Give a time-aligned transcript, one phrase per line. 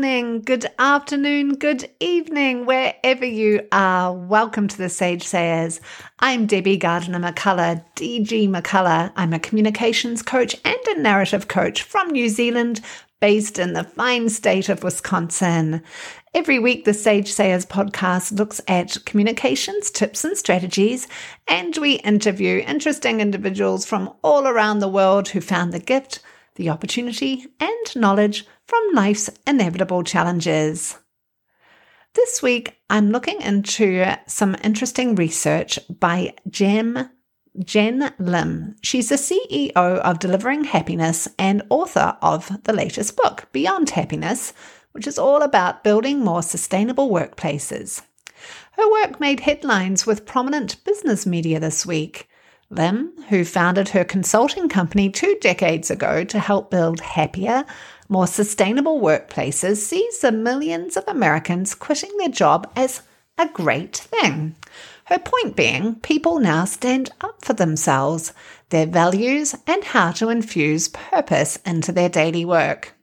[0.00, 4.14] Good morning, good afternoon, good evening, wherever you are.
[4.14, 5.78] Welcome to the Sage Sayers.
[6.20, 9.12] I'm Debbie Gardiner McCullough, DG McCullough.
[9.14, 12.80] I'm a communications coach and a narrative coach from New Zealand,
[13.20, 15.82] based in the fine state of Wisconsin.
[16.32, 21.08] Every week, the Sage Sayers podcast looks at communications tips and strategies,
[21.46, 26.20] and we interview interesting individuals from all around the world who found the gift,
[26.54, 30.96] the opportunity, and knowledge from life's inevitable challenges.
[32.14, 37.10] This week, I'm looking into some interesting research by Jem,
[37.64, 38.76] Jenn Lim.
[38.80, 44.52] She's the CEO of Delivering Happiness and author of the latest book, Beyond Happiness,
[44.92, 48.02] which is all about building more sustainable workplaces.
[48.72, 52.28] Her work made headlines with prominent business media this week.
[52.72, 57.64] Lim, who founded her consulting company two decades ago to help build happier,
[58.10, 63.02] more sustainable workplaces sees the millions of Americans quitting their job as
[63.38, 64.56] a great thing.
[65.04, 68.32] Her point being, people now stand up for themselves,
[68.68, 72.94] their values, and how to infuse purpose into their daily work.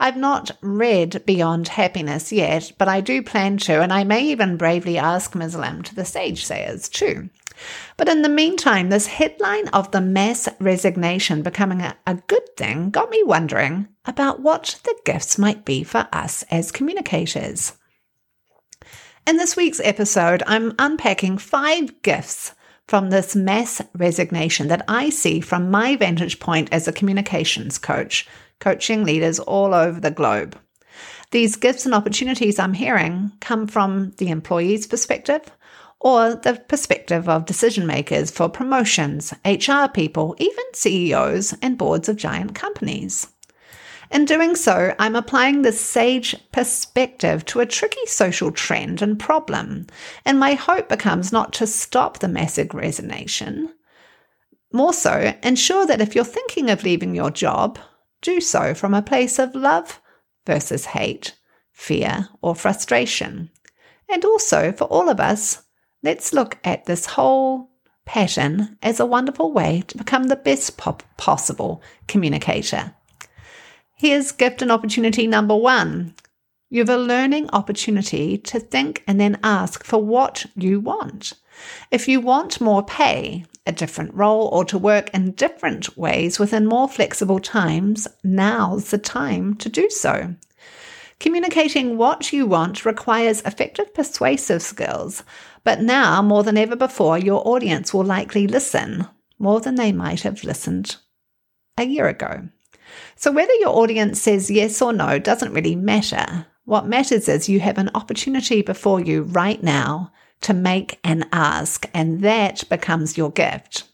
[0.00, 4.56] I've not read Beyond Happiness yet, but I do plan to, and I may even
[4.56, 5.54] bravely ask Ms.
[5.54, 7.30] Lim to the Sage Sayers too.
[7.96, 12.90] But in the meantime, this headline of the mass resignation becoming a, a, good thing
[12.90, 17.74] got me wondering about what the gifts might be for us as communicators.
[19.26, 22.52] In this week's episode, I'm unpacking five gifts
[22.86, 28.26] from this mass resignation that I see from my vantage point as a communications coach,
[28.60, 30.58] coaching leaders all over the globe.
[31.30, 35.42] These gifts and opportunities I'm hearing come from the employee's perspective,
[36.04, 42.16] or the perspective of decision makers for promotions, HR people, even CEOs and boards of
[42.16, 43.28] giant companies.
[44.10, 49.86] In doing so, I'm applying the sage perspective to a tricky social trend and problem,
[50.26, 53.72] and my hope becomes not to stop the massive resignation.
[54.74, 57.78] More so, ensure that if you're thinking of leaving your job,
[58.20, 60.02] do so from a place of love
[60.46, 61.34] versus hate,
[61.72, 63.50] fear, or frustration.
[64.10, 65.63] And also, for all of us,
[66.04, 67.70] Let's look at this whole
[68.04, 70.76] pattern as a wonderful way to become the best
[71.16, 72.94] possible communicator.
[73.96, 76.14] Here's gift and opportunity number one.
[76.68, 81.32] You have a learning opportunity to think and then ask for what you want.
[81.90, 86.66] If you want more pay, a different role, or to work in different ways within
[86.66, 90.34] more flexible times, now's the time to do so.
[91.20, 95.22] Communicating what you want requires effective persuasive skills,
[95.64, 99.06] but now, more than ever before, your audience will likely listen
[99.38, 100.96] more than they might have listened
[101.78, 102.48] a year ago.
[103.16, 106.46] So, whether your audience says yes or no doesn't really matter.
[106.66, 111.86] What matters is you have an opportunity before you right now to make an ask,
[111.92, 113.84] and that becomes your gift.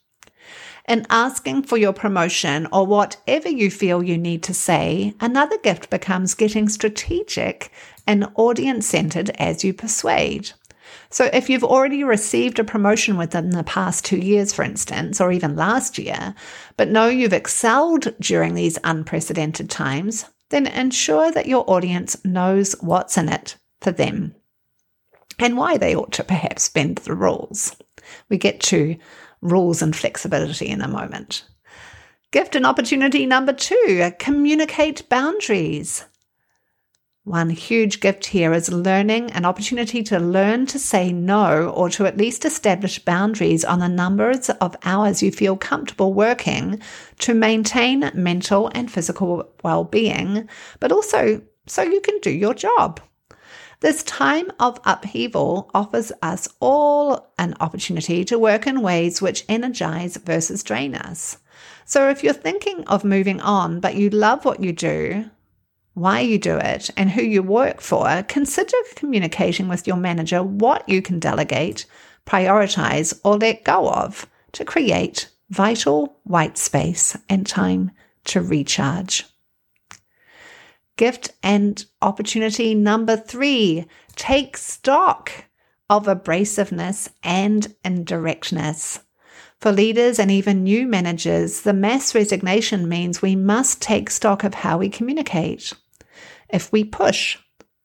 [0.88, 5.90] In asking for your promotion or whatever you feel you need to say, another gift
[5.90, 7.70] becomes getting strategic
[8.06, 10.52] and audience centered as you persuade.
[11.10, 15.32] So, if you've already received a promotion within the past two years, for instance, or
[15.32, 16.34] even last year,
[16.76, 23.16] but know you've excelled during these unprecedented times, then ensure that your audience knows what's
[23.16, 24.34] in it for them
[25.38, 27.74] and why they ought to perhaps bend the rules.
[28.28, 28.96] We get to
[29.40, 31.44] rules and flexibility in a moment.
[32.30, 36.04] Gift and opportunity number two communicate boundaries.
[37.30, 42.04] One huge gift here is learning an opportunity to learn to say no or to
[42.04, 46.82] at least establish boundaries on the numbers of hours you feel comfortable working
[47.20, 50.48] to maintain mental and physical well being,
[50.80, 53.00] but also so you can do your job.
[53.78, 60.16] This time of upheaval offers us all an opportunity to work in ways which energize
[60.16, 61.38] versus drain us.
[61.84, 65.30] So if you're thinking of moving on, but you love what you do,
[66.00, 70.88] why you do it, and who you work for, consider communicating with your manager what
[70.88, 71.86] you can delegate,
[72.26, 77.90] prioritize, or let go of to create vital white space and time
[78.24, 79.26] to recharge.
[80.96, 83.86] Gift and opportunity number three
[84.16, 85.30] take stock
[85.88, 89.00] of abrasiveness and indirectness.
[89.60, 94.54] For leaders and even new managers, the mass resignation means we must take stock of
[94.54, 95.74] how we communicate.
[96.52, 97.38] If we push,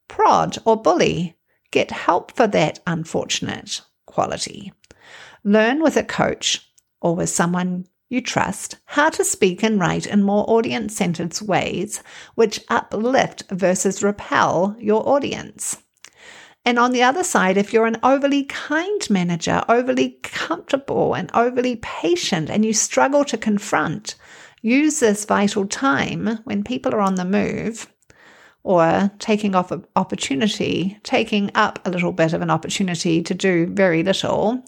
[0.08, 1.38] prod, or bully,
[1.72, 4.74] get help for that unfortunate quality.
[5.44, 6.68] Learn with a coach
[7.02, 12.02] or with someone you trust how to speak and write in more audience centered ways,
[12.36, 15.78] which uplift versus repel your audience.
[16.64, 21.76] And on the other side, if you're an overly kind manager, overly comfortable and overly
[21.78, 24.16] patient, and you struggle to confront,
[24.62, 27.88] use this vital time when people are on the move
[28.66, 33.68] or taking off an opportunity, taking up a little bit of an opportunity to do
[33.68, 34.60] very little.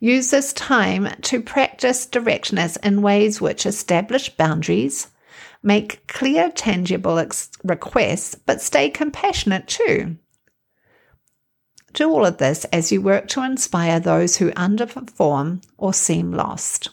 [0.00, 5.06] Use this time to practice directness in ways which establish boundaries,
[5.62, 10.16] make clear, tangible ex- requests, but stay compassionate too.
[11.92, 16.88] Do all of this as you work to inspire those who underperform or seem lost.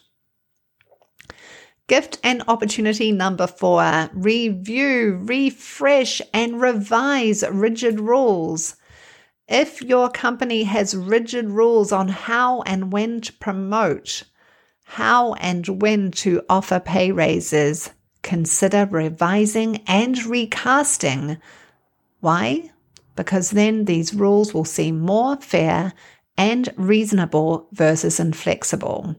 [1.88, 8.78] Gift and opportunity number four review, refresh, and revise rigid rules.
[9.50, 14.24] If your company has rigid rules on how and when to promote,
[14.86, 17.90] how and when to offer pay raises,
[18.22, 21.38] consider revising and recasting.
[22.22, 22.72] Why?
[23.18, 25.92] Because then these rules will seem more fair
[26.38, 29.18] and reasonable versus inflexible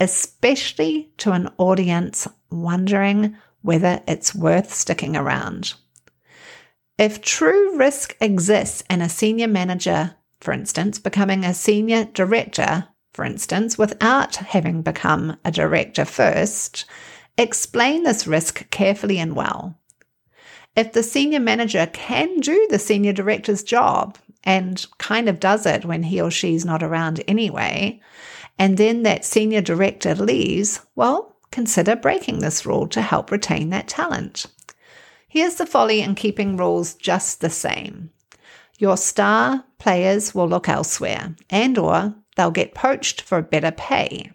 [0.00, 5.74] especially to an audience wondering whether it's worth sticking around.
[6.98, 13.24] If true risk exists in a senior manager, for instance, becoming a senior director, for
[13.24, 16.84] instance, without having become a director first,
[17.38, 19.78] explain this risk carefully and well.
[20.74, 25.84] If the senior manager can do the senior director's job and kind of does it
[25.84, 28.00] when he or she's not around anyway,
[28.62, 33.88] and then that senior director leaves, well, consider breaking this rule to help retain that
[33.88, 34.46] talent.
[35.26, 38.10] Here's the folly in keeping rules just the same.
[38.78, 44.30] Your star players will look elsewhere and or they'll get poached for better pay.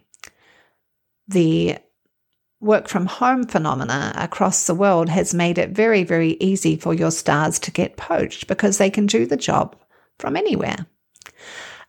[1.30, 1.78] The
[2.60, 7.12] work from home phenomena across the world has made it very, very easy for your
[7.12, 9.78] stars to get poached because they can do the job
[10.20, 10.86] from anywhere.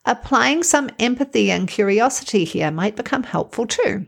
[0.09, 4.07] Applying some empathy and curiosity here might become helpful too.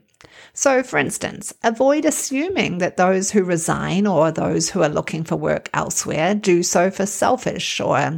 [0.55, 5.37] So, for instance, avoid assuming that those who resign or those who are looking for
[5.37, 8.17] work elsewhere do so for selfish or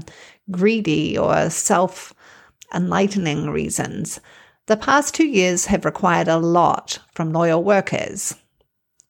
[0.49, 2.15] greedy or self
[2.73, 4.21] enlightening reasons.
[4.67, 8.37] The past two years have required a lot from loyal workers.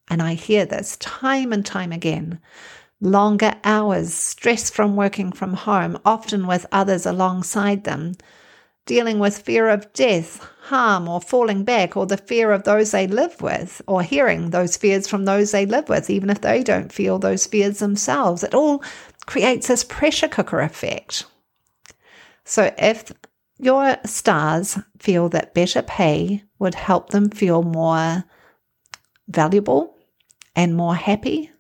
[0.09, 2.41] And I hear this time and time again.
[3.03, 8.15] Longer hours, stress from working from home, often with others alongside them,
[8.87, 13.07] dealing with fear of death, harm, or falling back, or the fear of those they
[13.07, 16.93] live with, or hearing those fears from those they live with, even if they don't
[16.93, 18.43] feel those fears themselves.
[18.43, 18.83] It all
[19.27, 21.25] creates this pressure cooker effect.
[22.45, 23.13] So if
[23.59, 28.25] your stars feel that better pay would help them feel more
[29.29, 29.97] valuable
[30.57, 31.51] and more happy,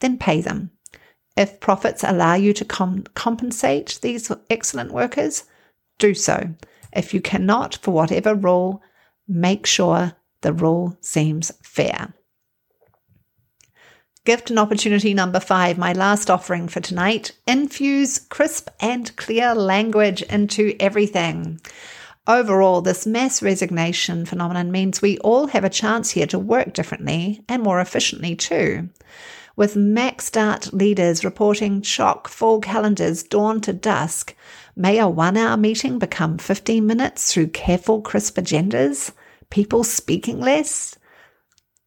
[0.00, 0.70] then pay them.
[1.36, 5.44] If profits allow you to com- compensate these excellent workers,
[6.00, 6.52] do so.
[6.92, 8.82] If you cannot, for whatever rule,
[9.28, 12.12] make sure the rule seems fair.
[14.24, 17.32] Gift and opportunity number five, my last offering for tonight.
[17.46, 21.60] Infuse crisp and clear language into everything.
[22.26, 27.42] Overall, this mass resignation phenomenon means we all have a chance here to work differently
[27.48, 28.90] and more efficiently too
[29.60, 34.34] with maxed out leaders reporting chock full calendars dawn to dusk,
[34.74, 39.12] may a one hour meeting become 15 minutes through careful, crisp agendas,
[39.50, 40.96] people speaking less?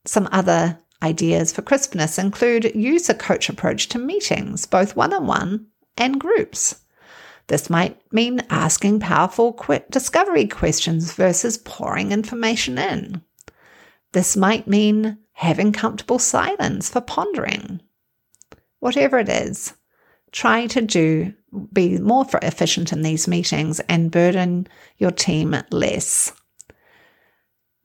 [0.05, 5.25] Some other ideas for crispness include use a coach approach to meetings, both one on
[5.25, 5.65] one
[5.97, 6.79] and groups.
[7.47, 13.23] This might mean asking powerful discovery questions versus pouring information in.
[14.11, 17.81] This might mean having comfortable silence for pondering.
[18.79, 19.73] Whatever it is,
[20.31, 21.33] try to do
[21.71, 26.33] be more efficient in these meetings and burden your team less.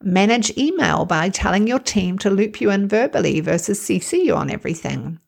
[0.01, 4.49] Manage email by telling your team to loop you in verbally versus CC you on
[4.49, 5.19] everything.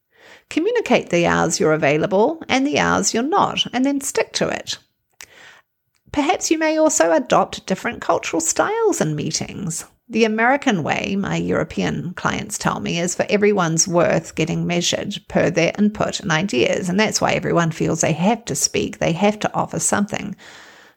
[0.50, 4.78] Communicate the hours you're available and the hours you're not, and then stick to it.
[6.12, 9.86] Perhaps you may also adopt different cultural styles in meetings.
[10.12, 15.50] The American way, my European clients tell me, is for everyone's worth getting measured per
[15.50, 16.89] their input and ideas.
[16.89, 20.36] And that's why everyone feels they have to speak, they have to offer something.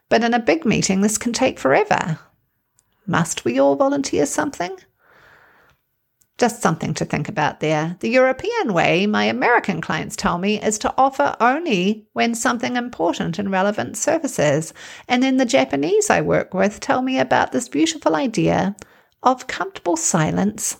[0.09, 2.19] But in a big meeting, this can take forever.
[3.07, 4.75] Must we all volunteer something?
[6.37, 7.95] Just something to think about there.
[8.01, 13.39] The European way, my American clients tell me, is to offer only when something important
[13.39, 14.73] and relevant surfaces.
[15.07, 18.75] And then the Japanese I work with tell me about this beautiful idea
[19.23, 20.79] of comfortable silence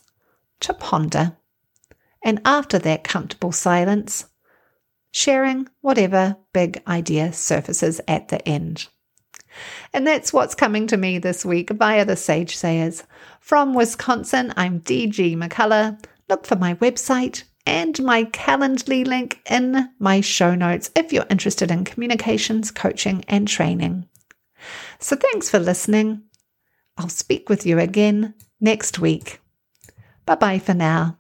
[0.62, 1.38] to ponder.
[2.24, 4.26] And after that comfortable silence,
[5.12, 8.88] sharing whatever big idea surfaces at the end.
[9.94, 13.04] And that's what's coming to me this week via the Sage Sayers.
[13.40, 16.04] From Wisconsin, I'm DG McCullough.
[16.28, 21.72] Look for my website and my Calendly link in my show notes if you're interested
[21.72, 24.08] in communications, coaching, and training.
[25.00, 26.24] So thanks for listening.
[26.98, 29.40] I'll speak with you again next week.
[30.26, 31.18] Bye bye for now.